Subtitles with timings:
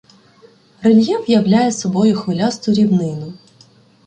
[0.81, 3.33] Рельєф являє собою хвилясту рівнину.